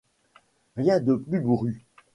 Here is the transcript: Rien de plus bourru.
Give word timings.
Rien 0.77 0.99
de 0.99 1.13
plus 1.13 1.41
bourru. 1.41 1.85